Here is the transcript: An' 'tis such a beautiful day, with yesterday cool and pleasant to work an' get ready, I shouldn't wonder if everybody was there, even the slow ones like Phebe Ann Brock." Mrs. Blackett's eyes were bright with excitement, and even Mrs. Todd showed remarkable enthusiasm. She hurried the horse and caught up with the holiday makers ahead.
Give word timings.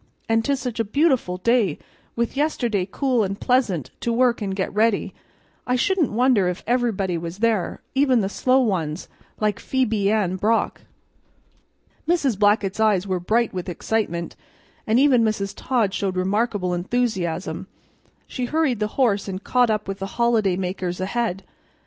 An' 0.27 0.41
'tis 0.41 0.59
such 0.59 0.79
a 0.79 0.83
beautiful 0.83 1.37
day, 1.37 1.77
with 2.15 2.35
yesterday 2.35 2.89
cool 2.91 3.23
and 3.23 3.39
pleasant 3.39 3.91
to 3.99 4.11
work 4.11 4.41
an' 4.41 4.49
get 4.49 4.73
ready, 4.73 5.13
I 5.67 5.75
shouldn't 5.75 6.11
wonder 6.11 6.47
if 6.47 6.63
everybody 6.65 7.19
was 7.19 7.37
there, 7.37 7.81
even 7.93 8.21
the 8.21 8.27
slow 8.27 8.61
ones 8.61 9.07
like 9.39 9.59
Phebe 9.59 10.09
Ann 10.11 10.37
Brock." 10.37 10.81
Mrs. 12.07 12.39
Blackett's 12.39 12.79
eyes 12.79 13.05
were 13.05 13.19
bright 13.19 13.53
with 13.53 13.69
excitement, 13.69 14.35
and 14.87 14.97
even 14.99 15.23
Mrs. 15.23 15.53
Todd 15.55 15.93
showed 15.93 16.15
remarkable 16.15 16.73
enthusiasm. 16.73 17.67
She 18.25 18.45
hurried 18.45 18.79
the 18.79 18.87
horse 18.97 19.27
and 19.27 19.43
caught 19.43 19.69
up 19.69 19.87
with 19.87 19.99
the 19.99 20.07
holiday 20.17 20.55
makers 20.57 20.99
ahead. 20.99 21.43